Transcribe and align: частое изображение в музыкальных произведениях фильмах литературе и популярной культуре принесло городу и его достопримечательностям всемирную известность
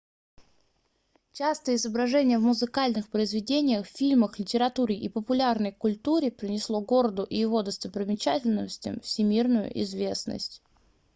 частое 1.31 1.75
изображение 1.75 2.39
в 2.39 2.41
музыкальных 2.41 3.07
произведениях 3.11 3.85
фильмах 3.85 4.39
литературе 4.39 4.95
и 4.97 5.07
популярной 5.09 5.71
культуре 5.73 6.31
принесло 6.31 6.81
городу 6.81 7.21
и 7.23 7.37
его 7.37 7.61
достопримечательностям 7.61 8.99
всемирную 9.01 9.69
известность 9.83 10.63